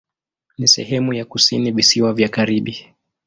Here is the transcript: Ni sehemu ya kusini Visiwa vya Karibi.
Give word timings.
Ni 0.57 0.67
sehemu 0.67 1.13
ya 1.13 1.25
kusini 1.25 1.71
Visiwa 1.71 2.13
vya 2.13 2.29
Karibi. 2.29 2.93